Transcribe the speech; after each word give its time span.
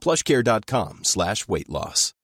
plushcare.com 0.00 1.00
slash 1.02 1.48
weight 1.48 1.68
loss. 1.68 2.14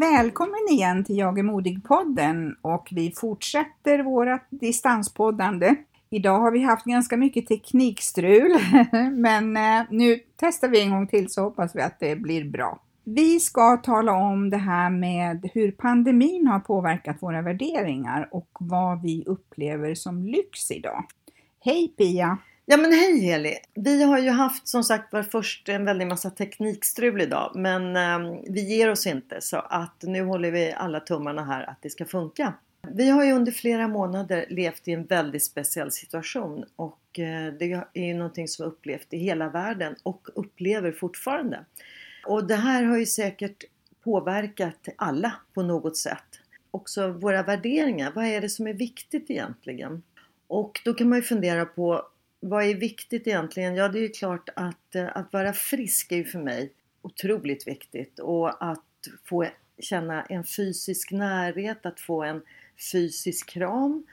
Välkommen 0.00 0.68
igen 0.70 1.04
till 1.04 1.18
Jag 1.18 1.38
är 1.38 1.42
modig-podden 1.42 2.54
och 2.62 2.88
vi 2.90 3.12
fortsätter 3.16 4.02
vårt 4.02 4.46
distanspoddande. 4.50 5.74
Idag 6.14 6.38
har 6.38 6.50
vi 6.50 6.62
haft 6.62 6.84
ganska 6.84 7.16
mycket 7.16 7.46
teknikstrul, 7.46 8.52
men 9.12 9.56
eh, 9.56 9.86
nu 9.90 10.20
testar 10.36 10.68
vi 10.68 10.80
en 10.80 10.90
gång 10.90 11.06
till 11.06 11.30
så 11.30 11.42
hoppas 11.42 11.76
vi 11.76 11.82
att 11.82 12.00
det 12.00 12.16
blir 12.16 12.44
bra. 12.44 12.82
Vi 13.04 13.40
ska 13.40 13.76
tala 13.76 14.12
om 14.12 14.50
det 14.50 14.56
här 14.56 14.90
med 14.90 15.50
hur 15.54 15.70
pandemin 15.70 16.46
har 16.46 16.60
påverkat 16.60 17.16
våra 17.20 17.42
värderingar 17.42 18.28
och 18.32 18.48
vad 18.60 19.02
vi 19.02 19.24
upplever 19.26 19.94
som 19.94 20.22
lyx 20.22 20.70
idag. 20.70 21.04
Hej 21.60 21.88
Pia! 21.88 22.38
Ja 22.66 22.76
men 22.76 22.92
hej 22.92 23.20
Heli! 23.20 23.54
Vi 23.74 24.02
har 24.02 24.18
ju 24.18 24.30
haft 24.30 24.68
som 24.68 24.84
sagt 24.84 25.12
var 25.12 25.22
först 25.22 25.68
en 25.68 25.84
väldig 25.84 26.06
massa 26.06 26.30
teknikstrul 26.30 27.20
idag 27.20 27.52
men 27.54 27.96
eh, 27.96 28.40
vi 28.50 28.76
ger 28.76 28.90
oss 28.90 29.06
inte 29.06 29.40
så 29.40 29.56
att 29.56 30.02
nu 30.02 30.24
håller 30.24 30.50
vi 30.50 30.72
alla 30.72 31.00
tummarna 31.00 31.44
här 31.44 31.70
att 31.70 31.78
det 31.82 31.90
ska 31.90 32.04
funka. 32.04 32.54
Vi 32.92 33.10
har 33.10 33.24
ju 33.24 33.32
under 33.32 33.52
flera 33.52 33.88
månader 33.88 34.46
levt 34.48 34.88
i 34.88 34.92
en 34.92 35.04
väldigt 35.04 35.44
speciell 35.44 35.92
situation 35.92 36.64
och 36.76 37.18
eh, 37.18 37.52
det 37.52 37.72
är 37.92 38.06
ju 38.06 38.14
någonting 38.14 38.48
som 38.48 38.64
vi 38.64 38.70
upplevt 38.70 39.12
i 39.12 39.18
hela 39.18 39.48
världen 39.48 39.94
och 40.02 40.28
upplever 40.34 40.92
fortfarande. 40.92 41.64
Och 42.26 42.46
det 42.46 42.56
här 42.56 42.82
har 42.84 42.98
ju 42.98 43.06
säkert 43.06 43.64
påverkat 44.04 44.88
alla 44.96 45.32
på 45.54 45.62
något 45.62 45.96
sätt. 45.96 46.40
Också 46.70 47.08
våra 47.08 47.42
värderingar, 47.42 48.12
vad 48.14 48.24
är 48.24 48.40
det 48.40 48.48
som 48.48 48.66
är 48.66 48.74
viktigt 48.74 49.30
egentligen? 49.30 50.02
Och 50.46 50.80
då 50.84 50.94
kan 50.94 51.08
man 51.08 51.18
ju 51.18 51.22
fundera 51.22 51.64
på 51.64 52.06
vad 52.40 52.64
är 52.64 52.74
viktigt 52.74 53.26
egentligen? 53.26 53.74
Ja, 53.74 53.88
det 53.88 53.98
är 53.98 54.02
ju 54.02 54.08
klart 54.08 54.48
att, 54.56 54.94
eh, 54.94 55.16
att 55.16 55.32
vara 55.32 55.52
frisk 55.52 56.12
är 56.12 56.16
ju 56.16 56.24
för 56.24 56.38
mig 56.38 56.72
otroligt 57.02 57.66
viktigt 57.66 58.18
och 58.18 58.64
att 58.70 58.80
få 59.24 59.46
känna 59.78 60.22
en 60.22 60.44
fysisk 60.44 61.10
närhet, 61.10 61.86
att 61.86 62.00
få 62.00 62.22
en 62.22 62.42
fysisk 62.92 63.50
kram. 63.50 64.06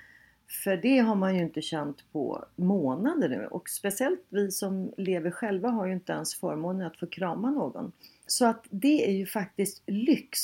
För 0.63 0.77
det 0.77 0.97
har 0.97 1.15
man 1.15 1.35
ju 1.35 1.41
inte 1.41 1.61
känt 1.61 2.11
på 2.11 2.45
månader 2.55 3.29
nu 3.29 3.47
och 3.51 3.69
speciellt 3.69 4.25
vi 4.29 4.51
som 4.51 4.93
lever 4.97 5.31
själva 5.31 5.69
har 5.69 5.85
ju 5.85 5.93
inte 5.93 6.13
ens 6.13 6.35
förmånen 6.35 6.87
att 6.87 6.97
få 6.97 7.07
krama 7.07 7.51
någon. 7.51 7.91
Så 8.27 8.45
att 8.45 8.65
det 8.69 9.09
är 9.09 9.11
ju 9.11 9.25
faktiskt 9.25 9.83
lyx 9.87 10.39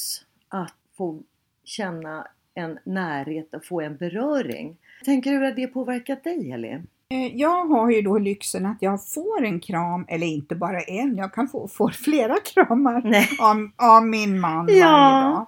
att 0.48 0.76
få 0.98 1.22
känna 1.64 2.28
en 2.54 2.80
närhet 2.84 3.54
och 3.54 3.66
få 3.66 3.82
en 3.82 3.98
beröring. 3.98 4.78
Tänker 5.06 5.32
du 5.32 5.38
har 5.38 5.52
det 5.52 5.68
påverkat 5.68 6.24
dig 6.24 6.48
Heli? 6.48 6.82
Eh, 7.10 7.36
jag 7.36 7.66
har 7.66 7.92
ju 7.92 8.02
då 8.02 8.18
lyxen 8.18 8.66
att 8.66 8.78
jag 8.80 9.06
får 9.06 9.46
en 9.46 9.60
kram, 9.60 10.06
eller 10.08 10.28
inte 10.28 10.56
bara 10.56 10.82
en, 10.82 11.18
jag 11.18 11.34
kan 11.34 11.48
få, 11.48 11.68
få 11.68 11.90
flera 11.90 12.36
kramar 12.40 13.26
av, 13.40 13.70
av, 13.76 14.06
min 14.06 14.40
man 14.40 14.68
ja. 14.70 14.92
varje 14.92 15.36
dag. 15.36 15.48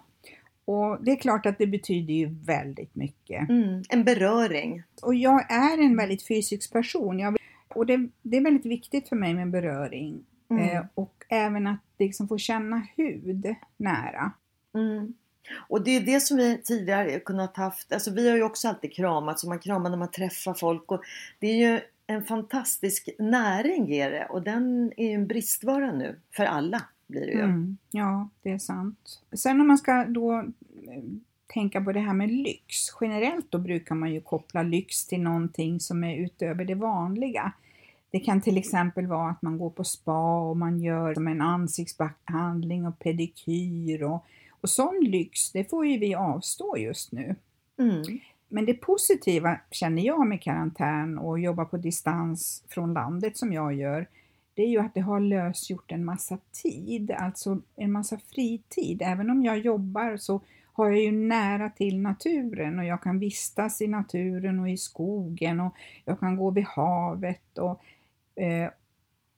Och 0.69 1.03
det 1.03 1.11
är 1.11 1.15
klart 1.15 1.45
att 1.45 1.57
det 1.57 1.67
betyder 1.67 2.13
ju 2.13 2.29
väldigt 2.45 2.95
mycket. 2.95 3.49
Mm, 3.49 3.83
en 3.89 4.03
beröring. 4.03 4.83
Och 5.01 5.15
jag 5.15 5.51
är 5.51 5.77
en 5.77 5.97
väldigt 5.97 6.27
fysisk 6.27 6.73
person. 6.73 7.19
Jag, 7.19 7.37
och 7.75 7.85
det, 7.85 8.09
det, 8.21 8.37
är 8.37 8.41
väldigt 8.41 8.65
viktigt 8.65 9.09
för 9.09 9.15
mig 9.15 9.33
med 9.33 9.51
beröring. 9.51 10.25
Mm. 10.49 10.69
Eh, 10.69 10.85
och 10.93 11.25
även 11.29 11.67
att 11.67 11.79
liksom 11.99 12.27
få 12.27 12.37
känna 12.37 12.87
hud 12.97 13.55
nära. 13.77 14.31
Mm. 14.75 15.13
Och 15.67 15.83
det 15.83 15.91
är 15.91 16.01
det 16.01 16.19
som 16.19 16.37
vi 16.37 16.61
tidigare 16.63 17.19
kunnat 17.19 17.57
haft, 17.57 17.93
alltså 17.93 18.11
vi 18.11 18.29
har 18.29 18.37
ju 18.37 18.43
också 18.43 18.67
alltid 18.67 18.93
kramat, 18.93 19.39
så 19.39 19.49
man 19.49 19.59
kramar 19.59 19.89
när 19.89 19.97
man 19.97 20.11
träffar 20.11 20.53
folk 20.53 20.91
och 20.91 21.01
det 21.39 21.47
är 21.47 21.71
ju 21.71 21.79
en 22.07 22.23
fantastisk 22.23 23.09
näring 23.19 23.91
ger 23.91 24.11
det 24.11 24.25
och 24.25 24.41
den 24.41 24.93
är 24.97 25.07
ju 25.07 25.13
en 25.13 25.27
bristvara 25.27 25.91
nu 25.91 26.19
för 26.31 26.45
alla 26.45 26.81
blir 27.09 27.25
det 27.25 27.31
ju. 27.31 27.39
Mm, 27.39 27.77
ja, 27.91 28.29
det 28.41 28.51
är 28.51 28.57
sant. 28.57 29.21
Sen 29.33 29.61
om 29.61 29.67
man 29.67 29.77
ska 29.77 30.03
då 30.03 30.33
eh, 30.33 31.03
tänka 31.53 31.81
på 31.81 31.91
det 31.91 31.99
här 31.99 32.13
med 32.13 32.31
lyx. 32.31 32.75
Generellt 33.01 33.51
då 33.51 33.57
brukar 33.57 33.95
man 33.95 34.13
ju 34.13 34.21
koppla 34.21 34.63
lyx 34.63 35.07
till 35.07 35.21
någonting 35.21 35.79
som 35.79 36.03
är 36.03 36.15
utöver 36.15 36.65
det 36.65 36.75
vanliga. 36.75 37.51
Det 38.11 38.19
kan 38.19 38.41
till 38.41 38.57
exempel 38.57 39.07
vara 39.07 39.29
att 39.29 39.41
man 39.41 39.57
går 39.57 39.69
på 39.69 39.83
spa 39.83 40.39
och 40.39 40.57
man 40.57 40.79
gör 40.79 41.13
som 41.13 41.27
en 41.27 41.41
ansiktsbehandling 41.41 42.87
och 42.87 42.99
pedikyr 42.99 44.03
och, 44.03 44.25
och 44.61 44.69
sån 44.69 44.99
lyx, 45.01 45.51
det 45.51 45.69
får 45.69 45.87
ju 45.87 45.97
vi 45.97 46.15
avstå 46.15 46.77
just 46.77 47.11
nu. 47.11 47.35
Mm. 47.79 48.03
Men 48.47 48.65
det 48.65 48.73
positiva 48.73 49.59
känner 49.71 50.01
jag 50.01 50.27
med 50.27 50.41
karantän 50.41 51.17
och 51.17 51.39
jobba 51.39 51.65
på 51.65 51.77
distans 51.77 52.63
från 52.69 52.93
landet 52.93 53.37
som 53.37 53.53
jag 53.53 53.73
gör, 53.73 54.07
det 54.59 54.63
är 54.63 54.69
ju 54.69 54.79
att 54.79 54.93
det 54.93 55.01
har 55.01 55.19
lösgjort 55.19 55.91
en 55.91 56.05
massa 56.05 56.37
tid, 56.63 57.11
alltså 57.11 57.61
en 57.75 57.91
massa 57.91 58.17
fritid. 58.17 59.01
Även 59.05 59.29
om 59.29 59.43
jag 59.43 59.59
jobbar 59.59 60.17
så 60.17 60.41
har 60.73 60.89
jag 60.89 60.99
ju 60.99 61.11
nära 61.11 61.69
till 61.69 61.99
naturen 61.99 62.79
och 62.79 62.85
jag 62.85 63.01
kan 63.01 63.19
vistas 63.19 63.81
i 63.81 63.87
naturen 63.87 64.59
och 64.59 64.69
i 64.69 64.77
skogen 64.77 65.59
och 65.59 65.75
jag 66.05 66.19
kan 66.19 66.37
gå 66.37 66.51
vid 66.51 66.65
havet 66.65 67.57
och, 67.57 67.81
eh, 68.43 68.69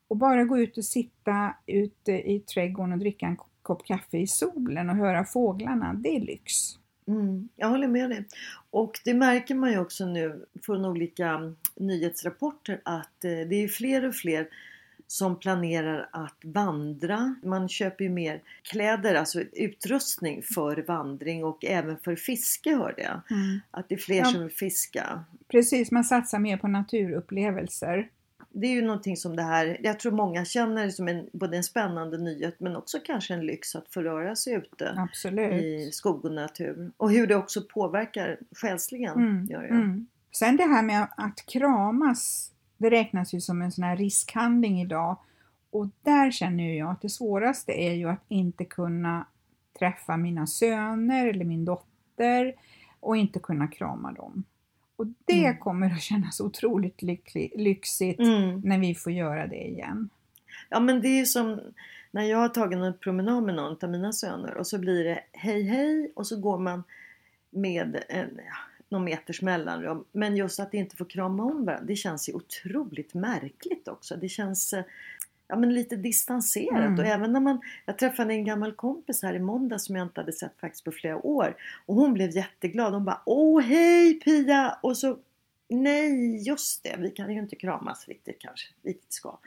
och 0.08 0.18
bara 0.18 0.44
gå 0.44 0.60
ut 0.60 0.78
och 0.78 0.86
sitta 0.86 1.56
ute 1.68 2.12
i 2.12 2.40
trädgården 2.40 2.94
och 2.94 3.00
dricka 3.00 3.26
en 3.26 3.38
kopp 3.62 3.86
kaffe 3.86 4.18
i 4.18 4.28
solen 4.28 4.90
och 4.90 4.96
höra 4.96 5.26
fåglarna, 5.26 5.94
det 5.94 6.16
är 6.16 6.20
lyx. 6.20 6.54
Mm, 7.08 7.50
jag 7.56 7.70
håller 7.70 7.88
med 7.88 8.10
dig. 8.10 8.26
Och 8.70 9.00
det 9.06 9.14
märker 9.14 9.56
man 9.56 9.72
ju 9.72 9.80
också 9.80 10.06
nu 10.06 10.46
från 10.62 10.86
olika 10.86 11.56
nyhetsrapporter 11.76 12.82
att 12.86 13.26
eh, 13.26 13.48
det 13.50 13.64
är 13.64 13.68
fler 13.68 14.08
och 14.08 14.16
fler 14.16 14.48
som 15.12 15.40
planerar 15.40 16.10
att 16.12 16.38
vandra. 16.44 17.36
Man 17.44 17.70
köper 17.70 18.04
ju 18.04 18.10
mer 18.10 18.42
kläder, 18.62 19.16
alltså 19.16 19.42
utrustning 19.42 20.44
för 20.44 20.86
vandring 20.88 21.44
och 21.44 21.66
även 21.66 21.98
för 21.98 22.16
fiske 22.16 22.76
hörde 22.76 23.02
jag. 23.02 23.22
Mm. 23.38 23.60
Att 23.72 23.90
det 23.90 23.96
är 23.96 24.00
fler 24.00 24.18
ja, 24.18 24.26
som 24.26 24.42
vill 24.42 24.52
fiska. 24.52 25.24
Precis, 25.48 25.92
man 25.92 26.04
satsar 26.04 26.40
mer 26.40 26.58
på 26.58 26.68
naturupplevelser. 26.68 28.10
Det 28.50 28.68
är 28.68 28.72
ju 28.72 28.82
någonting 28.82 29.18
som 29.18 29.36
det 29.36 29.44
här, 29.44 29.78
jag 29.84 30.00
tror 30.00 30.12
många 30.12 30.46
känner 30.46 30.90
som 30.90 31.08
en, 31.08 31.30
både 31.34 31.58
en 31.58 31.64
spännande 31.64 32.18
nyhet 32.18 32.60
men 32.60 32.76
också 32.76 33.00
kanske 33.06 33.34
en 33.34 33.46
lyx 33.46 33.76
att 33.76 33.94
få 33.94 34.02
röra 34.02 34.36
sig 34.36 34.54
ute 34.54 34.94
Absolut. 34.98 35.64
i 35.64 35.92
skog 35.92 36.26
och 36.26 36.34
natur. 36.34 36.92
Och 36.98 37.12
hur 37.12 37.28
det 37.28 37.36
också 37.36 37.62
påverkar 37.62 38.40
själsligen. 38.52 39.14
Mm. 39.14 39.46
Gör 39.46 39.64
jag. 39.64 39.72
Mm. 39.72 40.08
Sen 40.32 40.58
det 40.58 40.64
här 40.64 40.84
med 40.84 41.08
att 41.18 41.46
kramas 41.46 42.52
det 42.82 42.90
räknas 42.90 43.34
ju 43.34 43.42
som 43.42 43.62
en 43.62 43.72
sån 43.72 43.84
här 43.84 43.98
riskhandling 43.98 44.82
idag 44.82 45.18
och 45.72 45.88
där 46.02 46.32
känner 46.32 46.74
jag 46.74 46.92
att 46.92 47.02
det 47.02 47.10
svåraste 47.10 47.72
är 47.72 47.94
ju 47.94 48.10
att 48.10 48.26
inte 48.28 48.66
kunna 48.66 49.26
träffa 49.80 50.18
mina 50.18 50.48
söner 50.48 51.28
eller 51.28 51.46
min 51.46 51.66
dotter 51.66 52.54
och 53.00 53.18
inte 53.18 53.40
kunna 53.40 53.68
krama 53.68 54.12
dem. 54.12 54.44
Och 54.96 55.08
det 55.26 55.46
mm. 55.46 55.58
kommer 55.58 55.92
att 55.92 56.02
kännas 56.02 56.40
otroligt 56.40 57.02
lycklig, 57.02 57.54
lyxigt 57.56 58.20
mm. 58.20 58.60
när 58.60 58.80
vi 58.80 58.96
får 58.96 59.12
göra 59.12 59.48
det 59.48 59.68
igen. 59.68 60.10
Ja 60.70 60.80
men 60.80 61.02
det 61.02 61.20
är 61.20 61.26
som 61.26 61.60
när 62.12 62.24
jag 62.24 62.38
har 62.38 62.50
tagit 62.50 62.80
en 62.80 62.98
promenad 62.98 63.44
med 63.44 63.56
någon 63.56 63.78
av 63.82 63.90
mina 63.90 64.14
söner 64.14 64.58
och 64.58 64.68
så 64.68 64.80
blir 64.80 65.04
det 65.04 65.24
hej 65.32 65.64
hej 65.64 66.12
och 66.16 66.28
så 66.28 66.40
går 66.40 66.58
man 66.58 66.84
med 67.50 68.04
en, 68.10 68.40
någon 68.92 69.04
meters 69.04 69.42
mellanrum. 69.42 70.06
Men 70.12 70.38
just 70.38 70.60
att 70.60 70.74
inte 70.74 70.96
få 70.96 71.06
krama 71.06 71.44
om 71.44 71.66
varandra, 71.66 71.86
det 71.86 71.96
känns 71.96 72.30
ju 72.30 72.34
otroligt 72.34 73.14
märkligt 73.14 73.88
också. 73.88 74.16
Det 74.16 74.30
känns 74.30 74.74
eh, 74.74 74.84
ja, 75.48 75.56
men 75.56 75.74
lite 75.74 75.96
distanserat. 75.96 76.86
Mm. 76.86 77.00
Och 77.00 77.06
även 77.06 77.34
när 77.34 77.40
man, 77.40 77.62
jag 77.86 77.98
träffade 77.98 78.34
en 78.34 78.46
gammal 78.46 78.74
kompis 78.74 79.24
här 79.24 79.34
i 79.34 79.40
måndag 79.40 79.80
som 79.80 79.96
jag 79.96 80.06
inte 80.06 80.22
hade 80.22 80.34
sett 80.34 80.60
faktiskt 80.60 80.86
på 80.86 80.92
flera 80.92 81.18
år. 81.18 81.56
Och 81.86 81.96
hon 81.96 82.14
blev 82.14 82.36
jätteglad. 82.36 82.94
Hon 82.94 83.06
bara 83.06 83.22
Åh 83.26 83.62
hej 83.62 84.14
Pia! 84.14 84.78
Och 84.82 84.98
så 84.98 85.18
Nej 85.70 86.48
just 86.48 86.84
det, 86.84 86.96
vi 87.00 87.10
kan 87.10 87.34
ju 87.34 87.40
inte 87.40 87.56
kramas 87.56 88.08
riktigt 88.08 88.40
kanske. 88.40 88.68
Vi 88.82 88.98
ska. 89.10 89.38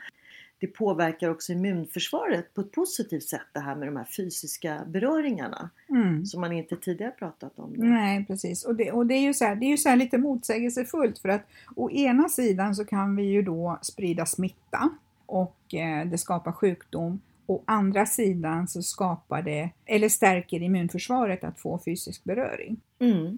Det 0.65 0.71
påverkar 0.71 1.29
också 1.29 1.51
immunförsvaret 1.51 2.53
på 2.53 2.61
ett 2.61 2.71
positivt 2.71 3.23
sätt 3.23 3.47
det 3.53 3.59
här 3.59 3.75
med 3.75 3.87
de 3.87 3.95
här 3.95 4.05
fysiska 4.05 4.83
beröringarna. 4.87 5.69
Mm. 5.89 6.25
Som 6.25 6.41
man 6.41 6.51
inte 6.51 6.75
tidigare 6.75 7.11
pratat 7.11 7.59
om. 7.59 7.73
Nej, 7.77 8.25
precis. 8.25 8.65
Och 8.65 8.75
det, 8.75 8.91
och 8.91 9.05
det 9.05 9.15
är 9.15 9.21
ju 9.21 9.33
så 9.33 9.45
här, 9.45 9.55
det 9.55 9.65
är 9.65 9.69
ju 9.69 9.77
så 9.77 9.95
lite 9.95 10.17
motsägelsefullt 10.17 11.19
för 11.19 11.29
att 11.29 11.41
å 11.75 11.91
ena 11.91 12.29
sidan 12.29 12.75
så 12.75 12.85
kan 12.85 13.15
vi 13.15 13.23
ju 13.23 13.41
då 13.41 13.79
sprida 13.81 14.25
smitta 14.25 14.89
och 15.25 15.73
eh, 15.73 16.07
det 16.07 16.17
skapar 16.17 16.51
sjukdom. 16.51 17.21
Å 17.47 17.61
andra 17.65 18.05
sidan 18.05 18.67
så 18.67 18.83
skapar 18.83 19.41
det, 19.41 19.69
eller 19.85 20.09
stärker 20.09 20.61
immunförsvaret 20.61 21.43
att 21.43 21.59
få 21.59 21.79
fysisk 21.85 22.23
beröring. 22.23 22.81
Mm, 22.99 23.37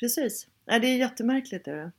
precis. 0.00 0.46
Nej, 0.66 0.80
det 0.80 0.86
är 0.86 0.96
jättemärkligt. 0.96 1.68
Är 1.68 1.76
det. 1.76 1.92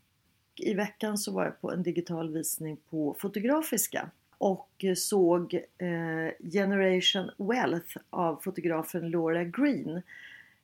I 0.55 0.73
veckan 0.73 1.17
så 1.17 1.31
var 1.31 1.43
jag 1.43 1.61
på 1.61 1.71
en 1.71 1.83
digital 1.83 2.33
visning 2.33 2.77
på 2.89 3.15
Fotografiska 3.19 4.09
och 4.43 4.85
såg 4.97 5.53
eh, 5.53 6.51
Generation 6.51 7.31
Wealth 7.37 7.97
av 8.09 8.35
fotografen 8.43 9.09
Laura 9.09 9.43
Green. 9.43 10.01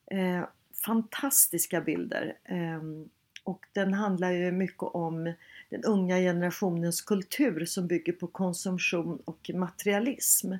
Eh, 0.06 0.44
fantastiska 0.86 1.80
bilder. 1.80 2.36
Eh, 2.44 2.82
och 3.44 3.66
den 3.72 3.94
handlar 3.94 4.30
ju 4.30 4.52
mycket 4.52 4.82
om 4.82 5.34
den 5.70 5.84
unga 5.84 6.16
generationens 6.16 7.00
kultur 7.00 7.64
som 7.64 7.86
bygger 7.86 8.12
på 8.12 8.26
konsumtion 8.26 9.22
och 9.24 9.50
materialism. 9.54 10.52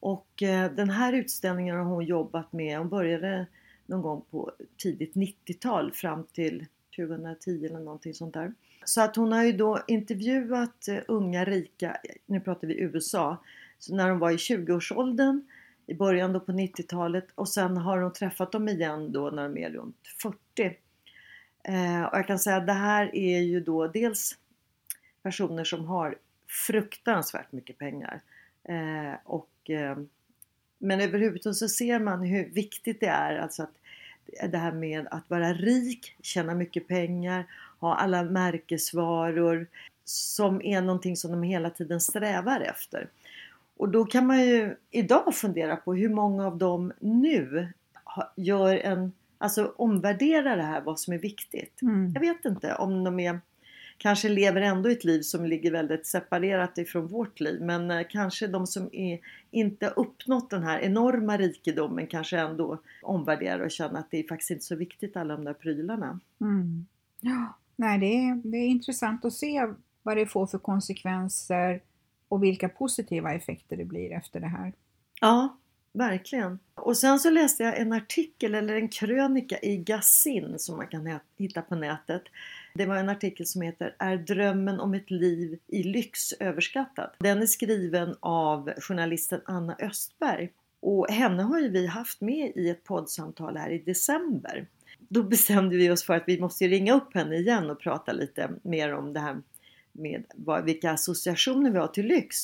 Och 0.00 0.42
eh, 0.42 0.72
den 0.72 0.90
här 0.90 1.12
utställningen 1.12 1.76
har 1.76 1.84
hon 1.84 2.04
jobbat 2.04 2.52
med, 2.52 2.78
hon 2.78 2.88
började 2.88 3.46
någon 3.86 4.02
gång 4.02 4.24
på 4.30 4.52
tidigt 4.76 5.14
90-tal 5.14 5.92
fram 5.92 6.26
till 6.32 6.66
2010 6.96 7.66
eller 7.66 7.80
någonting 7.80 8.14
sånt 8.14 8.34
där. 8.34 8.52
Så 8.84 9.00
att 9.00 9.16
hon 9.16 9.32
har 9.32 9.44
ju 9.44 9.52
då 9.52 9.80
intervjuat 9.86 10.88
eh, 10.88 10.98
unga 11.08 11.44
rika, 11.44 11.96
nu 12.26 12.40
pratar 12.40 12.68
vi 12.68 12.80
USA, 12.80 13.36
så 13.78 13.96
när 13.96 14.08
de 14.08 14.18
var 14.18 14.30
i 14.30 14.36
20-årsåldern 14.36 15.42
i 15.86 15.94
början 15.94 16.32
då 16.32 16.40
på 16.40 16.52
90-talet 16.52 17.26
och 17.34 17.48
sen 17.48 17.76
har 17.76 17.98
hon 17.98 18.12
träffat 18.12 18.52
dem 18.52 18.68
igen 18.68 19.12
då 19.12 19.30
när 19.30 19.42
de 19.42 19.58
är 19.58 19.70
runt 19.70 20.08
40. 20.22 20.38
Eh, 21.64 22.02
och 22.02 22.18
jag 22.18 22.26
kan 22.26 22.38
säga 22.38 22.56
att 22.56 22.66
det 22.66 22.72
här 22.72 23.14
är 23.16 23.40
ju 23.40 23.60
då 23.60 23.86
dels 23.86 24.38
personer 25.22 25.64
som 25.64 25.84
har 25.84 26.18
fruktansvärt 26.66 27.52
mycket 27.52 27.78
pengar. 27.78 28.20
Eh, 28.68 29.14
och, 29.24 29.70
eh, 29.70 29.98
men 30.78 31.00
överhuvudtaget 31.00 31.56
så 31.56 31.68
ser 31.68 31.98
man 31.98 32.22
hur 32.22 32.48
viktigt 32.48 33.00
det 33.00 33.06
är 33.06 33.36
alltså 33.36 33.62
att 33.62 33.74
det 34.50 34.58
här 34.58 34.72
med 34.72 35.06
att 35.10 35.30
vara 35.30 35.52
rik, 35.52 36.16
tjäna 36.22 36.54
mycket 36.54 36.88
pengar, 36.88 37.46
ha 37.78 37.94
alla 37.94 38.22
märkesvaror 38.22 39.66
som 40.04 40.62
är 40.62 40.80
någonting 40.80 41.16
som 41.16 41.30
de 41.30 41.42
hela 41.42 41.70
tiden 41.70 42.00
strävar 42.00 42.60
efter. 42.60 43.08
Och 43.76 43.88
då 43.88 44.04
kan 44.04 44.26
man 44.26 44.40
ju 44.40 44.76
idag 44.90 45.34
fundera 45.34 45.76
på 45.76 45.94
hur 45.94 46.08
många 46.08 46.46
av 46.46 46.58
dem 46.58 46.92
nu 47.00 47.68
gör 48.36 48.76
en, 48.76 49.12
alltså 49.38 49.72
omvärderar 49.76 50.56
det 50.56 50.62
här 50.62 50.80
vad 50.80 51.00
som 51.00 51.14
är 51.14 51.18
viktigt. 51.18 51.82
Mm. 51.82 52.12
Jag 52.14 52.20
vet 52.20 52.44
inte 52.44 52.74
om 52.74 53.04
de 53.04 53.20
är 53.20 53.40
kanske 53.98 54.28
lever 54.28 54.60
ändå 54.60 54.88
ett 54.88 55.04
liv 55.04 55.22
som 55.22 55.44
ligger 55.44 55.70
väldigt 55.70 56.06
separerat 56.06 56.78
ifrån 56.78 57.06
vårt 57.06 57.40
liv. 57.40 57.60
Men 57.62 57.90
eh, 57.90 58.06
kanske 58.08 58.46
de 58.46 58.66
som 58.66 58.88
är, 58.92 59.18
inte 59.50 59.88
uppnått 59.88 60.50
den 60.50 60.62
här 60.62 60.78
enorma 60.78 61.36
rikedomen 61.36 62.06
kanske 62.06 62.38
ändå 62.38 62.78
omvärderar 63.02 63.60
och 63.60 63.70
känner 63.70 64.00
att 64.00 64.10
det 64.10 64.18
är 64.18 64.28
faktiskt 64.28 64.50
inte 64.50 64.64
så 64.64 64.76
viktigt 64.76 65.16
alla 65.16 65.36
de 65.36 65.44
där 65.44 65.54
prylarna. 65.54 66.20
Mm. 66.40 66.86
Ja, 67.20 67.56
nej, 67.76 67.98
det 67.98 68.06
är, 68.06 68.34
det 68.34 68.58
är 68.58 68.68
intressant 68.68 69.24
att 69.24 69.32
se 69.32 69.66
vad 70.02 70.16
det 70.16 70.26
får 70.26 70.46
för 70.46 70.58
konsekvenser 70.58 71.82
och 72.28 72.42
vilka 72.42 72.68
positiva 72.68 73.34
effekter 73.34 73.76
det 73.76 73.84
blir 73.84 74.12
efter 74.12 74.40
det 74.40 74.46
här. 74.46 74.72
Ja, 75.20 75.56
verkligen. 75.92 76.58
Och 76.74 76.96
sen 76.96 77.18
så 77.18 77.30
läste 77.30 77.62
jag 77.62 77.78
en 77.78 77.92
artikel 77.92 78.54
eller 78.54 78.74
en 78.74 78.88
krönika 78.88 79.58
i 79.62 79.76
Gassin 79.76 80.58
som 80.58 80.76
man 80.76 80.86
kan 80.86 81.18
hitta 81.38 81.62
på 81.62 81.74
nätet. 81.74 82.22
Det 82.74 82.86
var 82.86 82.96
en 82.96 83.08
artikel 83.08 83.46
som 83.46 83.62
heter 83.62 83.96
Är 83.98 84.16
drömmen 84.16 84.80
om 84.80 84.94
ett 84.94 85.10
liv 85.10 85.58
i 85.66 85.82
lyx 85.82 86.32
överskattad? 86.32 87.10
Den 87.18 87.42
är 87.42 87.46
skriven 87.46 88.16
av 88.20 88.72
journalisten 88.78 89.40
Anna 89.44 89.76
Östberg. 89.78 90.50
Och 90.80 91.08
henne 91.08 91.42
har 91.42 91.60
ju 91.60 91.68
vi 91.68 91.86
haft 91.86 92.20
med 92.20 92.52
i 92.54 92.70
ett 92.70 92.84
poddsamtal 92.84 93.56
här 93.56 93.70
i 93.70 93.78
december. 93.78 94.66
Då 95.14 95.22
bestämde 95.22 95.76
vi 95.76 95.90
oss 95.90 96.04
för 96.04 96.14
att 96.14 96.24
vi 96.26 96.40
måste 96.40 96.68
ringa 96.68 96.94
upp 96.94 97.14
henne 97.14 97.36
igen 97.36 97.70
och 97.70 97.80
prata 97.80 98.12
lite 98.12 98.50
mer 98.62 98.94
om 98.94 99.12
det 99.12 99.20
här 99.20 99.42
med 99.92 100.24
vilka 100.64 100.90
associationer 100.90 101.70
vi 101.70 101.78
har 101.78 101.86
till 101.86 102.06
lyx. 102.06 102.36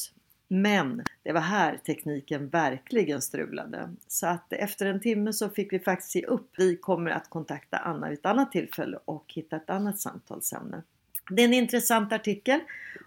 Men 0.48 1.02
det 1.22 1.32
var 1.32 1.40
här 1.40 1.76
tekniken 1.76 2.48
verkligen 2.48 3.22
strulade. 3.22 3.90
Så 4.06 4.26
att 4.26 4.52
efter 4.52 4.86
en 4.86 5.00
timme 5.00 5.32
så 5.32 5.48
fick 5.48 5.72
vi 5.72 5.78
faktiskt 5.78 6.12
se 6.12 6.26
upp. 6.26 6.50
Vi 6.56 6.76
kommer 6.76 7.10
att 7.10 7.30
kontakta 7.30 7.76
Anna 7.76 8.08
vid 8.08 8.18
ett 8.18 8.26
annat 8.26 8.52
tillfälle 8.52 8.98
och 9.04 9.24
hitta 9.34 9.56
ett 9.56 9.70
annat 9.70 9.98
samtalsämne. 9.98 10.82
Det 11.30 11.42
är 11.42 11.46
en 11.46 11.54
intressant 11.54 12.12
artikel 12.12 12.60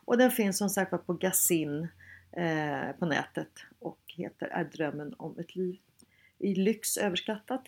och 0.06 0.18
den 0.18 0.32
finns 0.32 0.58
som 0.58 0.70
sagt 0.70 1.06
på 1.06 1.14
Gazin 1.14 1.88
eh, 2.32 2.92
på 3.00 3.06
nätet 3.06 3.66
och 3.80 4.00
heter 4.08 4.48
Är 4.48 4.64
drömmen 4.64 5.14
om 5.18 5.40
ett 5.40 5.56
liv 5.56 5.78
i 6.40 6.56
lyx 6.56 6.98
överskattat? 6.98 7.64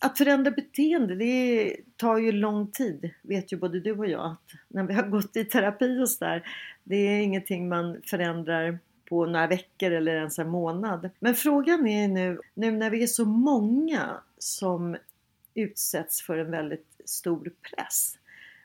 Att 0.00 0.18
förändra 0.18 0.50
beteende 0.50 1.14
det 1.14 1.76
tar 1.96 2.18
ju 2.18 2.32
lång 2.32 2.70
tid, 2.70 3.10
vet 3.22 3.52
ju 3.52 3.56
både 3.56 3.80
du 3.80 3.92
och 3.92 4.06
jag. 4.06 4.26
Att 4.26 4.52
när 4.68 4.82
vi 4.82 4.94
har 4.94 5.02
gått 5.02 5.36
i 5.36 5.44
terapi 5.44 6.02
och 6.02 6.10
sådär, 6.10 6.48
det 6.84 6.96
är 6.96 7.20
ingenting 7.20 7.68
man 7.68 8.02
förändrar 8.06 8.78
på 9.08 9.26
några 9.26 9.46
veckor 9.46 9.90
eller 9.90 10.16
ens 10.16 10.38
en 10.38 10.48
månad. 10.48 11.10
Men 11.20 11.34
frågan 11.34 11.86
är 11.86 12.08
nu, 12.08 12.40
nu 12.54 12.70
när 12.70 12.90
vi 12.90 13.02
är 13.02 13.06
så 13.06 13.24
många 13.24 14.20
som 14.38 14.96
utsätts 15.54 16.22
för 16.22 16.38
en 16.38 16.50
väldigt 16.50 16.86
stor 17.04 17.52
press 17.62 18.18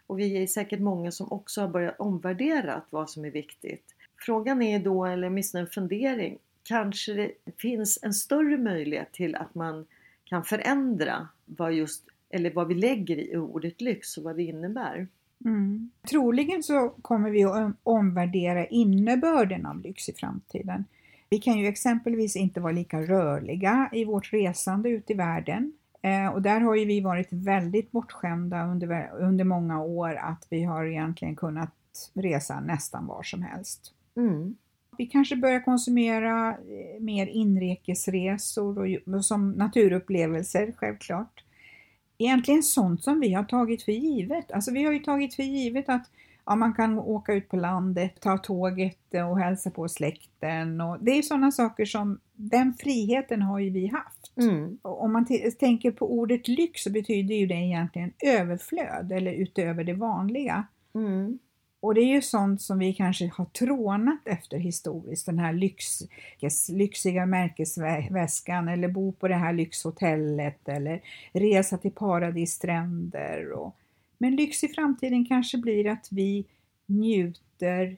och 0.07 0.19
vi 0.19 0.43
är 0.43 0.47
säkert 0.47 0.79
många 0.79 1.11
som 1.11 1.31
också 1.31 1.61
har 1.61 1.67
börjat 1.67 1.99
omvärdera 1.99 2.81
vad 2.89 3.09
som 3.09 3.25
är 3.25 3.31
viktigt. 3.31 3.95
Frågan 4.17 4.61
är 4.61 4.79
då, 4.79 5.05
eller 5.05 5.27
åtminstone 5.27 5.61
en 5.61 5.67
fundering, 5.67 6.37
kanske 6.63 7.13
det 7.13 7.31
finns 7.57 7.99
en 8.01 8.13
större 8.13 8.57
möjlighet 8.57 9.11
till 9.11 9.35
att 9.35 9.55
man 9.55 9.85
kan 10.25 10.43
förändra 10.43 11.27
vad 11.45 11.73
just 11.73 12.05
eller 12.29 12.53
vad 12.53 12.67
vi 12.67 12.75
lägger 12.75 13.17
i 13.17 13.37
ordet 13.37 13.81
lyx 13.81 14.17
och 14.17 14.23
vad 14.23 14.35
det 14.35 14.43
innebär. 14.43 15.07
Mm. 15.45 15.91
Troligen 16.09 16.63
så 16.63 16.89
kommer 16.89 17.29
vi 17.29 17.43
att 17.43 17.71
omvärdera 17.83 18.65
innebörden 18.65 19.65
av 19.65 19.79
lyx 19.79 20.09
i 20.09 20.13
framtiden. 20.13 20.85
Vi 21.29 21.39
kan 21.39 21.57
ju 21.57 21.67
exempelvis 21.67 22.35
inte 22.35 22.59
vara 22.59 22.71
lika 22.71 23.01
rörliga 23.01 23.89
i 23.91 24.05
vårt 24.05 24.33
resande 24.33 24.89
ut 24.89 25.09
i 25.09 25.13
världen. 25.13 25.73
Eh, 26.01 26.27
och 26.27 26.41
där 26.41 26.59
har 26.59 26.75
ju 26.75 26.85
vi 26.85 27.01
varit 27.01 27.27
väldigt 27.31 27.91
bortskämda 27.91 28.65
under, 28.65 29.09
under 29.19 29.43
många 29.43 29.83
år 29.83 30.15
att 30.15 30.47
vi 30.49 30.63
har 30.63 30.85
egentligen 30.85 31.35
kunnat 31.35 31.73
resa 32.13 32.59
nästan 32.59 33.07
var 33.07 33.23
som 33.23 33.41
helst. 33.41 33.93
Mm. 34.17 34.55
Vi 34.97 35.05
kanske 35.05 35.35
börjar 35.35 35.59
konsumera 35.59 36.49
eh, 36.49 37.01
mer 37.01 37.27
inrikesresor 37.27 38.79
och, 38.79 39.13
och 39.15 39.25
som 39.25 39.51
naturupplevelser 39.51 40.73
självklart 40.77 41.43
egentligen 42.17 42.63
sånt 42.63 43.03
som 43.03 43.19
vi 43.19 43.33
har 43.33 43.43
tagit 43.43 43.83
för 43.83 43.91
givet. 43.91 44.51
Alltså 44.51 44.71
vi 44.71 44.83
har 44.83 44.93
ju 44.93 44.99
tagit 44.99 45.35
för 45.35 45.43
givet 45.43 45.89
att 45.89 46.09
ja, 46.45 46.55
man 46.55 46.73
kan 46.73 46.99
åka 46.99 47.33
ut 47.33 47.49
på 47.49 47.55
landet, 47.55 48.19
ta 48.19 48.37
tåget 48.37 49.13
och 49.29 49.39
hälsa 49.39 49.71
på 49.71 49.89
släkten. 49.89 50.81
Och 50.81 50.97
det 51.01 51.11
är 51.11 51.21
sådana 51.21 51.51
saker 51.51 51.85
som, 51.85 52.19
den 52.33 52.73
friheten 52.73 53.41
har 53.41 53.59
ju 53.59 53.69
vi 53.69 53.87
haft. 53.87 54.31
Mm. 54.37 54.77
Och 54.81 55.03
om 55.03 55.13
man 55.13 55.25
tänker 55.59 55.91
på 55.91 56.13
ordet 56.13 56.47
lyx 56.47 56.83
så 56.83 56.91
betyder 56.91 57.35
ju 57.35 57.45
det 57.45 57.55
egentligen 57.55 58.13
överflöd 58.23 59.11
eller 59.11 59.31
utöver 59.31 59.83
det 59.83 59.93
vanliga. 59.93 60.67
Mm. 60.95 61.39
Och 61.83 61.93
det 61.93 62.01
är 62.01 62.13
ju 62.13 62.21
sånt 62.21 62.61
som 62.61 62.79
vi 62.79 62.93
kanske 62.93 63.27
har 63.27 63.45
trånat 63.45 64.19
efter 64.25 64.57
historiskt, 64.57 65.25
den 65.25 65.39
här 65.39 65.53
lyx, 65.53 65.85
lyxiga 66.69 67.25
märkesväskan 67.25 68.67
eller 68.67 68.87
bo 68.87 69.11
på 69.11 69.27
det 69.27 69.35
här 69.35 69.53
lyxhotellet 69.53 70.69
eller 70.69 71.01
resa 71.33 71.77
till 71.77 71.91
paradisstränder. 71.91 73.51
Och, 73.51 73.75
men 74.17 74.35
lyx 74.35 74.63
i 74.63 74.67
framtiden 74.67 75.25
kanske 75.25 75.57
blir 75.57 75.87
att 75.87 76.07
vi 76.11 76.45
njuter 76.85 77.97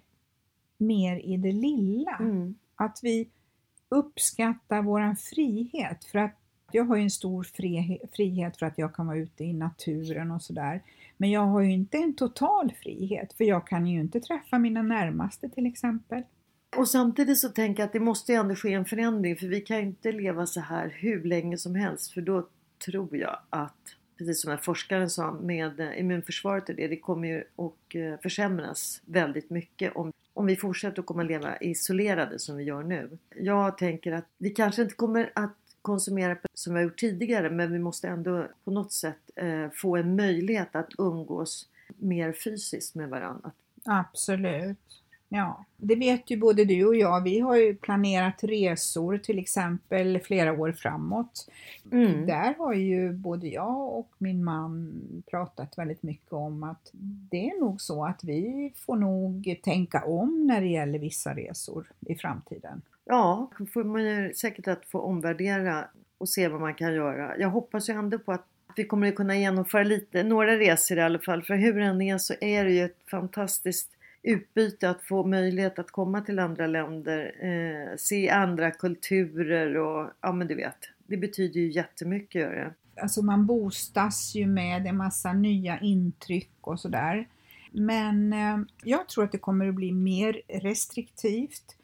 mer 0.77 1.19
i 1.19 1.37
det 1.37 1.51
lilla. 1.51 2.17
Mm. 2.19 2.55
Att 2.75 2.99
vi 3.03 3.29
uppskattar 3.89 4.81
våran 4.81 5.15
frihet 5.15 6.05
för 6.05 6.19
att 6.19 6.44
jag 6.71 6.83
har 6.83 6.95
ju 6.95 7.03
en 7.03 7.09
stor 7.09 7.43
frihet 8.15 8.57
för 8.57 8.65
att 8.65 8.77
jag 8.77 8.95
kan 8.95 9.07
vara 9.07 9.17
ute 9.17 9.43
i 9.43 9.53
naturen 9.53 10.31
och 10.31 10.41
sådär. 10.41 10.81
Men 11.17 11.31
jag 11.31 11.41
har 11.41 11.61
ju 11.61 11.71
inte 11.71 11.97
en 11.97 12.15
total 12.15 12.73
frihet 12.83 13.33
för 13.33 13.43
jag 13.43 13.67
kan 13.67 13.87
ju 13.87 13.99
inte 13.99 14.19
träffa 14.19 14.59
mina 14.59 14.81
närmaste 14.81 15.49
till 15.49 15.65
exempel. 15.65 16.23
Och 16.77 16.87
samtidigt 16.87 17.37
så 17.37 17.49
tänker 17.49 17.83
jag 17.83 17.87
att 17.87 17.93
det 17.93 17.99
måste 17.99 18.31
ju 18.31 18.37
ändå 18.37 18.55
ske 18.55 18.73
en 18.73 18.85
förändring 18.85 19.35
för 19.35 19.47
vi 19.47 19.61
kan 19.61 19.77
ju 19.77 19.83
inte 19.83 20.11
leva 20.11 20.45
så 20.45 20.59
här 20.59 20.95
hur 20.99 21.23
länge 21.23 21.57
som 21.57 21.75
helst 21.75 22.11
för 22.11 22.21
då 22.21 22.47
tror 22.85 23.17
jag 23.17 23.39
att 23.49 23.95
precis 24.17 24.41
som 24.41 24.49
den 24.49 24.57
här 24.57 24.63
forskaren 24.63 25.09
sa 25.09 25.31
med 25.31 25.79
eh, 25.79 25.99
immunförsvaret 25.99 26.69
och 26.69 26.75
det, 26.75 26.87
det 26.87 26.97
kommer 26.97 27.27
ju 27.27 27.39
att 27.39 27.95
eh, 27.95 28.21
försämras 28.23 29.01
väldigt 29.05 29.49
mycket 29.49 29.95
om, 29.95 30.11
om 30.33 30.45
vi 30.45 30.55
fortsätter 30.55 30.99
att 30.99 31.05
komma 31.05 31.21
att 31.21 31.27
leva 31.27 31.57
isolerade 31.57 32.39
som 32.39 32.57
vi 32.57 32.63
gör 32.63 32.83
nu. 32.83 33.17
Jag 33.35 33.77
tänker 33.77 34.11
att 34.11 34.25
vi 34.37 34.49
kanske 34.49 34.81
inte 34.81 34.95
kommer 34.95 35.31
att 35.35 35.57
konsumera 35.85 36.37
som 36.53 36.73
vi 36.73 36.79
har 36.79 36.83
gjort 36.83 36.99
tidigare 36.99 37.49
men 37.49 37.71
vi 37.71 37.79
måste 37.79 38.07
ändå 38.07 38.47
på 38.63 38.71
något 38.71 38.91
sätt 38.91 39.31
eh, 39.35 39.69
få 39.73 39.95
en 39.95 40.15
möjlighet 40.15 40.75
att 40.75 40.89
umgås 40.97 41.67
mer 41.97 42.33
fysiskt 42.33 42.95
med 42.95 43.09
varandra. 43.09 43.51
Absolut. 43.85 44.77
Ja, 45.29 45.65
det 45.77 45.95
vet 45.95 46.29
ju 46.29 46.37
både 46.37 46.65
du 46.65 46.85
och 46.85 46.95
jag. 46.95 47.23
Vi 47.23 47.39
har 47.39 47.55
ju 47.55 47.75
planerat 47.75 48.43
resor 48.43 49.17
till 49.17 49.39
exempel 49.39 50.19
flera 50.19 50.53
år 50.53 50.71
framåt. 50.71 51.49
Mm. 51.91 52.25
Där 52.25 52.55
har 52.57 52.73
ju 52.73 53.13
både 53.13 53.47
jag 53.47 53.97
och 53.97 54.11
min 54.17 54.43
man 54.43 55.01
pratat 55.29 55.77
väldigt 55.77 56.03
mycket 56.03 56.33
om 56.33 56.63
att 56.63 56.89
det 57.31 57.49
är 57.49 57.61
nog 57.61 57.81
så 57.81 58.05
att 58.05 58.23
vi 58.23 58.73
får 58.75 58.95
nog 58.95 59.55
tänka 59.63 60.05
om 60.05 60.47
när 60.47 60.61
det 60.61 60.67
gäller 60.67 60.99
vissa 60.99 61.33
resor 61.33 61.91
i 61.99 62.15
framtiden. 62.15 62.81
Ja, 63.05 63.51
då 63.57 63.65
får 63.65 63.83
man 63.83 64.03
ju 64.03 64.33
säkert 64.33 64.67
att 64.67 64.85
få 64.85 64.99
omvärdera 64.99 65.87
och 66.17 66.29
se 66.29 66.47
vad 66.47 66.61
man 66.61 66.75
kan 66.75 66.93
göra. 66.93 67.37
Jag 67.37 67.49
hoppas 67.49 67.89
ju 67.89 67.93
ändå 67.93 68.19
på 68.19 68.31
att 68.31 68.47
vi 68.75 68.85
kommer 68.85 69.07
att 69.07 69.15
kunna 69.15 69.37
genomföra 69.37 69.83
lite, 69.83 70.23
några 70.23 70.59
resor 70.59 70.97
i 70.97 71.01
alla 71.01 71.19
fall. 71.19 71.43
För 71.43 71.55
hur 71.55 71.77
än 71.77 72.01
är 72.01 72.17
så 72.17 72.33
är 72.41 72.65
det 72.65 72.71
ju 72.71 72.85
ett 72.85 73.09
fantastiskt 73.11 73.91
utbyte 74.23 74.89
att 74.89 75.03
få 75.03 75.23
möjlighet 75.23 75.79
att 75.79 75.91
komma 75.91 76.21
till 76.21 76.39
andra 76.39 76.67
länder, 76.67 77.35
eh, 77.39 77.95
se 77.97 78.29
andra 78.29 78.71
kulturer 78.71 79.77
och 79.77 80.09
ja 80.21 80.31
men 80.31 80.47
du 80.47 80.55
vet. 80.55 80.77
Det 81.07 81.17
betyder 81.17 81.59
ju 81.59 81.71
jättemycket 81.71 82.41
gör 82.41 82.55
det. 82.55 83.01
Alltså 83.01 83.21
man 83.21 83.45
boostas 83.45 84.35
ju 84.35 84.47
med 84.47 84.87
en 84.87 84.97
massa 84.97 85.33
nya 85.33 85.79
intryck 85.79 86.51
och 86.61 86.79
sådär. 86.79 87.27
Men 87.71 88.33
eh, 88.33 88.57
jag 88.83 89.09
tror 89.09 89.23
att 89.23 89.31
det 89.31 89.37
kommer 89.37 89.67
att 89.67 89.75
bli 89.75 89.91
mer 89.91 90.41
restriktivt. 90.47 91.75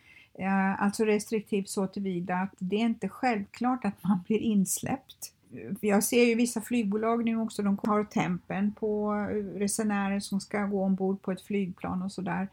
Eh, 0.42 0.82
alltså 0.82 1.06
restriktivt 1.06 1.70
så 1.70 1.88
tillvida 1.88 2.36
att 2.36 2.54
det 2.58 2.76
är 2.76 2.86
inte 2.86 3.10
självklart 3.10 3.86
att 3.86 4.04
man 4.04 4.20
blir 4.28 4.40
insläppt. 4.40 5.34
Jag 5.82 6.04
ser 6.04 6.24
ju 6.24 6.36
vissa 6.36 6.62
flygbolag 6.62 7.26
nu 7.26 7.38
också, 7.38 7.64
de 7.64 7.80
har 7.84 8.04
tempen 8.04 8.74
på 8.74 9.14
resenärer 9.56 10.20
som 10.20 10.40
ska 10.40 10.66
gå 10.66 10.84
ombord 10.84 11.22
på 11.22 11.32
ett 11.32 11.42
flygplan 11.42 12.02
och 12.02 12.12
sådär. 12.12 12.48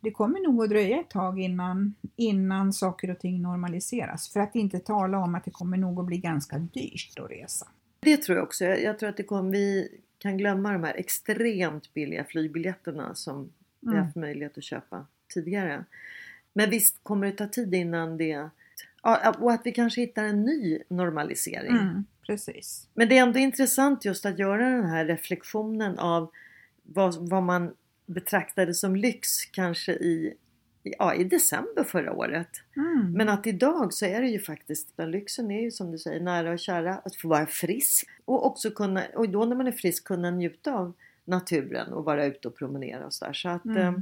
Det 0.00 0.10
kommer 0.10 0.40
nog 0.40 0.62
att 0.62 0.70
dröja 0.70 1.00
ett 1.00 1.10
tag 1.10 1.40
innan, 1.40 1.94
innan 2.16 2.72
saker 2.72 3.10
och 3.10 3.18
ting 3.18 3.42
normaliseras. 3.42 4.28
För 4.28 4.40
att 4.40 4.54
inte 4.54 4.78
tala 4.78 5.18
om 5.18 5.34
att 5.34 5.44
det 5.44 5.50
kommer 5.50 5.76
nog 5.76 6.00
att 6.00 6.06
bli 6.06 6.18
ganska 6.18 6.58
dyrt 6.58 7.18
att 7.18 7.30
resa. 7.30 7.66
Det 8.00 8.16
tror 8.16 8.38
jag 8.38 8.44
också. 8.44 8.64
Jag, 8.64 8.98
tror 8.98 9.08
att 9.08 9.16
det 9.16 9.22
kommer, 9.22 9.50
vi 9.50 9.88
kan 10.18 10.38
glömma 10.38 10.72
de 10.72 10.84
här 10.84 10.94
extremt 10.94 11.94
billiga 11.94 12.24
flygbiljetterna 12.24 13.14
som 13.14 13.36
mm. 13.36 13.52
vi 13.80 13.96
haft 13.96 14.16
möjlighet 14.16 14.58
att 14.58 14.64
köpa 14.64 15.06
tidigare. 15.34 15.84
Men 16.52 16.70
visst 16.70 17.00
kommer 17.02 17.26
det 17.26 17.32
ta 17.32 17.46
tid 17.46 17.74
innan 17.74 18.16
det... 18.16 18.48
Ja, 19.02 19.34
och 19.38 19.52
att 19.52 19.60
vi 19.64 19.72
kanske 19.72 20.00
hittar 20.00 20.24
en 20.24 20.44
ny 20.44 20.78
normalisering. 20.88 21.76
Mm, 21.76 22.04
precis. 22.26 22.88
Men 22.94 23.08
det 23.08 23.18
är 23.18 23.22
ändå 23.22 23.38
intressant 23.38 24.04
just 24.04 24.26
att 24.26 24.38
göra 24.38 24.70
den 24.70 24.86
här 24.86 25.04
reflektionen 25.04 25.98
av 25.98 26.30
vad, 26.82 27.28
vad 27.30 27.42
man 27.42 27.74
betraktade 28.06 28.74
som 28.74 28.96
lyx 28.96 29.44
kanske 29.44 29.92
i, 29.92 30.34
ja, 30.82 31.14
i 31.14 31.24
december 31.24 31.84
förra 31.84 32.12
året. 32.12 32.48
Mm. 32.76 33.12
Men 33.12 33.28
att 33.28 33.46
idag 33.46 33.92
så 33.92 34.06
är 34.06 34.20
det 34.22 34.28
ju 34.28 34.40
faktiskt, 34.40 34.88
lyxen 34.96 35.50
är 35.50 35.62
ju 35.62 35.70
som 35.70 35.92
du 35.92 35.98
säger 35.98 36.20
nära 36.20 36.50
och 36.52 36.58
kära, 36.58 36.94
att 36.94 37.16
få 37.16 37.28
vara 37.28 37.46
frisk 37.46 38.08
och 38.24 38.46
också 38.46 38.70
kunna, 38.70 39.04
och 39.14 39.28
då 39.28 39.44
när 39.44 39.56
man 39.56 39.66
är 39.66 39.72
frisk 39.72 40.04
kunna 40.04 40.30
njuta 40.30 40.74
av 40.74 40.92
naturen 41.24 41.92
och 41.92 42.04
vara 42.04 42.24
ute 42.24 42.48
och 42.48 42.56
promenera 42.56 43.06
och 43.06 43.12
sådär. 43.12 43.32
Så 43.32 43.48
att 43.48 43.64
mm. 43.64 43.76
eh, 43.76 44.00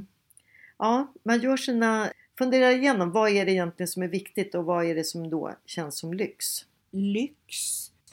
ja, 0.77 1.13
man 1.23 1.39
gör 1.39 1.57
sina 1.57 2.09
fundera 2.39 2.71
igenom 2.71 3.11
vad 3.11 3.29
är 3.29 3.45
det 3.45 3.51
egentligen 3.51 3.87
som 3.87 4.03
är 4.03 4.07
viktigt 4.07 4.55
och 4.55 4.65
vad 4.65 4.85
är 4.85 4.95
det 4.95 5.03
som 5.03 5.29
då 5.29 5.51
känns 5.65 5.97
som 5.97 6.13
lyx? 6.13 6.45
Lyx 6.91 7.55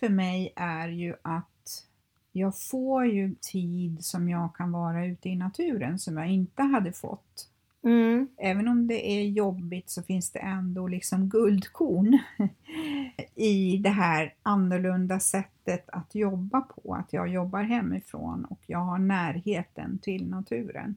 för 0.00 0.08
mig 0.08 0.52
är 0.56 0.88
ju 0.88 1.14
att 1.22 1.86
jag 2.32 2.58
får 2.58 3.06
ju 3.06 3.34
tid 3.34 4.04
som 4.04 4.28
jag 4.28 4.56
kan 4.56 4.72
vara 4.72 5.06
ute 5.06 5.28
i 5.28 5.36
naturen 5.36 5.98
som 5.98 6.16
jag 6.16 6.28
inte 6.30 6.62
hade 6.62 6.92
fått. 6.92 7.48
Mm. 7.84 8.28
Även 8.36 8.68
om 8.68 8.86
det 8.86 9.10
är 9.10 9.22
jobbigt 9.22 9.90
så 9.90 10.02
finns 10.02 10.30
det 10.30 10.38
ändå 10.38 10.88
liksom 10.88 11.28
guldkorn 11.28 12.18
i 13.34 13.76
det 13.76 13.90
här 13.90 14.34
annorlunda 14.42 15.20
sättet 15.20 15.88
att 15.88 16.14
jobba 16.14 16.60
på. 16.60 16.94
Att 16.94 17.12
jag 17.12 17.28
jobbar 17.28 17.62
hemifrån 17.62 18.44
och 18.44 18.60
jag 18.66 18.78
har 18.78 18.98
närheten 18.98 19.98
till 19.98 20.28
naturen 20.28 20.96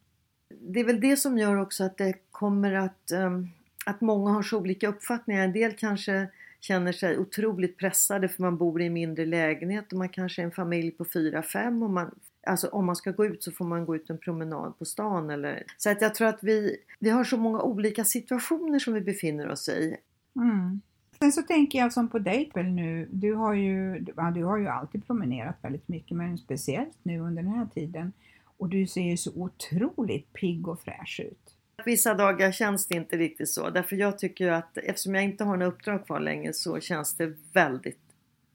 det 0.62 0.80
är 0.80 0.84
väl 0.84 1.02
det 1.02 1.18
som 1.18 1.38
gör 1.38 1.62
också 1.62 1.84
att 1.84 1.98
det 1.98 2.14
kommer 2.32 2.74
att, 2.74 3.12
um, 3.14 3.50
att 3.86 4.02
många 4.02 4.32
har 4.32 4.44
så 4.44 4.58
olika 4.58 4.88
uppfattningar. 4.88 5.44
En 5.44 5.54
del 5.54 5.74
kanske 5.74 6.28
känner 6.60 6.92
sig 6.92 7.18
otroligt 7.18 7.78
pressade 7.78 8.30
för 8.30 8.42
man 8.42 8.58
bor 8.58 8.82
i 8.82 8.86
en 8.86 8.94
mindre 8.94 9.26
lägenhet 9.26 9.92
och 9.92 9.98
man 9.98 10.10
kanske 10.10 10.42
är 10.42 10.44
en 10.46 10.52
familj 10.52 10.92
på 10.92 11.06
4-5 11.06 11.84
och 11.84 11.90
man 11.90 12.12
Alltså 12.48 12.68
om 12.68 12.86
man 12.86 12.96
ska 12.96 13.12
gå 13.12 13.26
ut 13.26 13.44
så 13.44 13.52
får 13.52 13.66
man 13.66 13.86
gå 13.86 13.96
ut 13.96 14.10
en 14.10 14.18
promenad 14.18 14.80
på 14.80 14.86
stan 14.86 15.30
eller 15.30 15.64
Så 15.78 15.90
att 15.90 16.02
jag 16.02 16.16
tror 16.16 16.28
att 16.28 16.40
vi, 16.42 16.78
vi 17.00 17.10
har 17.10 17.24
så 17.24 17.38
många 17.38 17.62
olika 17.62 18.06
situationer 18.06 18.80
som 18.80 18.94
vi 18.94 19.02
befinner 19.02 19.50
oss 19.50 19.70
i. 19.70 19.98
Mm. 20.36 20.82
Sen 21.20 21.32
så 21.32 21.42
tänker 21.42 21.80
jag 21.80 21.94
som 21.94 22.08
på 22.08 22.20
dig 22.20 22.52
nu, 22.56 23.08
du 23.12 23.34
har 23.34 23.54
ju, 23.54 24.06
ja, 24.16 24.32
du 24.32 24.44
har 24.44 24.58
ju 24.58 24.68
alltid 24.68 25.08
promenerat 25.08 25.56
väldigt 25.62 25.88
mycket 25.88 26.18
men 26.18 26.38
speciellt 26.38 26.98
nu 27.04 27.20
under 27.20 27.44
den 27.44 27.52
här 27.52 27.68
tiden. 27.74 28.14
Och 28.60 28.70
du 28.70 28.88
ser 28.88 29.02
ju 29.02 29.18
så 29.18 29.32
otroligt 29.36 30.34
pigg 30.34 30.68
och 30.68 30.82
fräsch 30.82 31.20
ut. 31.24 31.56
Vissa 31.86 32.14
dagar 32.14 32.52
känns 32.52 32.88
det 32.88 32.96
inte 32.96 33.18
riktigt 33.18 33.50
så. 33.50 33.70
Därför 33.70 33.96
jag 33.96 34.20
tycker 34.20 34.52
att 34.52 34.78
eftersom 34.78 35.16
jag 35.16 35.24
inte 35.24 35.44
har 35.44 35.58
några 35.58 35.72
uppdrag 35.72 36.06
kvar 36.06 36.20
längre 36.20 36.54
så 36.54 36.80
känns 36.80 37.18
det 37.18 37.34
väldigt 37.54 38.00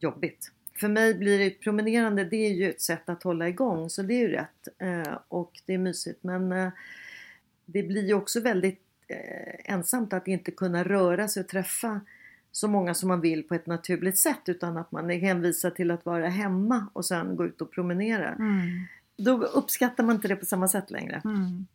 jobbigt. 0.01 0.51
För 0.81 0.89
mig 0.89 1.15
blir 1.15 1.39
det 1.39 1.51
promenerande, 1.51 2.25
det 2.25 2.37
är 2.37 2.53
ju 2.53 2.71
ett 2.71 2.81
sätt 2.81 3.09
att 3.09 3.23
hålla 3.23 3.49
igång 3.49 3.91
så 3.91 4.03
det 4.03 4.15
är 4.15 4.19
ju 4.19 4.29
rätt. 4.29 4.69
Eh, 4.79 5.19
och 5.29 5.53
det 5.67 5.75
är 5.75 5.79
mysigt 5.79 6.19
men 6.23 6.53
eh, 6.53 6.69
det 7.67 7.83
blir 7.83 8.07
ju 8.07 8.15
också 8.15 8.41
väldigt 8.41 8.83
eh, 9.09 9.73
ensamt 9.75 10.13
att 10.13 10.29
inte 10.29 10.51
kunna 10.51 10.85
röra 10.85 11.29
sig 11.29 11.41
och 11.41 11.49
träffa 11.49 12.01
så 12.53 12.69
många 12.69 12.95
som 12.95 13.09
man 13.09 13.21
vill 13.21 13.43
på 13.43 13.55
ett 13.55 13.67
naturligt 13.67 14.19
sätt 14.19 14.43
utan 14.47 14.77
att 14.77 14.93
man 14.93 15.11
är 15.11 15.19
hänvisad 15.19 15.75
till 15.75 15.91
att 15.91 16.05
vara 16.05 16.29
hemma 16.29 16.87
och 16.93 17.05
sen 17.05 17.37
gå 17.37 17.47
ut 17.47 17.61
och 17.61 17.73
promenera. 17.73 18.29
Mm. 18.33 18.87
Då 19.17 19.45
uppskattar 19.45 20.05
man 20.05 20.15
inte 20.15 20.29
det 20.29 20.37
på 20.37 20.45
samma 20.45 20.69
sätt 20.69 20.91
längre. 20.91 21.23
Mm. 21.25 21.67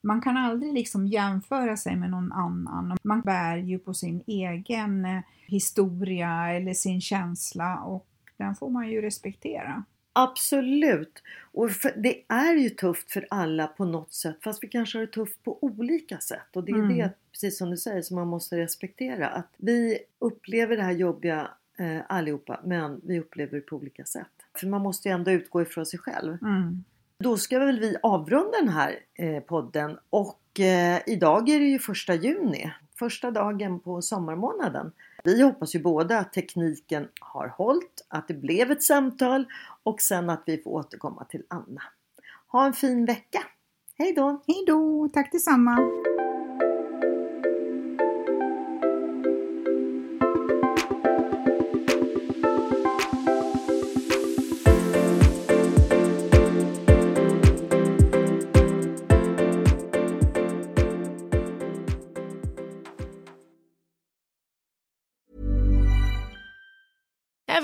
Man 0.00 0.20
kan 0.20 0.36
aldrig 0.36 0.72
liksom 0.72 1.06
jämföra 1.06 1.76
sig 1.76 1.96
med 1.96 2.10
någon 2.10 2.32
annan. 2.32 2.98
Man 3.02 3.20
bär 3.20 3.56
ju 3.56 3.78
på 3.78 3.94
sin 3.94 4.22
egen 4.26 5.04
eh, 5.04 5.20
historia 5.46 6.50
eller 6.50 6.74
sin 6.74 7.00
känsla 7.00 7.80
och 7.80 8.06
den 8.36 8.54
får 8.54 8.70
man 8.70 8.90
ju 8.90 9.02
respektera. 9.02 9.84
Absolut! 10.12 11.22
Och 11.52 11.70
det 11.96 12.22
är 12.28 12.54
ju 12.54 12.70
tufft 12.70 13.10
för 13.10 13.26
alla 13.30 13.66
på 13.66 13.84
något 13.84 14.12
sätt 14.12 14.36
fast 14.44 14.64
vi 14.64 14.68
kanske 14.68 14.98
har 14.98 15.06
det 15.06 15.12
tufft 15.12 15.42
på 15.42 15.64
olika 15.64 16.18
sätt 16.18 16.56
och 16.56 16.64
det 16.64 16.72
är 16.72 16.76
mm. 16.76 16.98
det, 16.98 17.12
precis 17.32 17.58
som 17.58 17.70
du 17.70 17.76
säger, 17.76 18.02
som 18.02 18.16
man 18.16 18.28
måste 18.28 18.56
respektera. 18.56 19.28
Att 19.28 19.54
vi 19.56 19.98
upplever 20.18 20.76
det 20.76 20.82
här 20.82 20.92
jobbiga 20.92 21.50
eh, 21.78 22.00
allihopa 22.08 22.60
men 22.64 23.00
vi 23.04 23.20
upplever 23.20 23.54
det 23.54 23.60
på 23.60 23.76
olika 23.76 24.04
sätt. 24.04 24.35
För 24.58 24.66
man 24.66 24.82
måste 24.82 25.08
ju 25.08 25.14
ändå 25.14 25.30
utgå 25.30 25.62
ifrån 25.62 25.86
sig 25.86 25.98
själv. 25.98 26.38
Mm. 26.42 26.84
Då 27.18 27.36
ska 27.36 27.58
väl 27.58 27.80
vi 27.80 27.96
avrunda 28.02 28.58
den 28.60 28.68
här 28.68 28.98
eh, 29.14 29.42
podden 29.42 29.98
och 30.10 30.60
eh, 30.60 31.00
idag 31.06 31.48
är 31.48 31.58
det 31.58 31.66
ju 31.66 31.78
första 31.78 32.14
juni. 32.14 32.72
Första 32.98 33.30
dagen 33.30 33.80
på 33.80 34.02
sommarmånaden. 34.02 34.92
Vi 35.24 35.42
hoppas 35.42 35.74
ju 35.74 35.82
båda 35.82 36.18
att 36.18 36.32
tekniken 36.32 37.08
har 37.20 37.48
hållit, 37.48 38.06
att 38.08 38.28
det 38.28 38.34
blev 38.34 38.70
ett 38.70 38.82
samtal 38.82 39.46
och 39.82 40.00
sen 40.00 40.30
att 40.30 40.42
vi 40.46 40.62
får 40.62 40.70
återkomma 40.70 41.24
till 41.24 41.42
Anna. 41.48 41.82
Ha 42.48 42.66
en 42.66 42.72
fin 42.72 43.04
vecka! 43.04 43.38
Hej 43.98 44.12
då! 44.12 44.42
Hej 44.46 44.64
då! 44.66 45.08
Tack 45.14 45.32
detsamma! 45.32 45.78